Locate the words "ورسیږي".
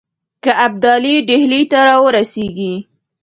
2.03-2.73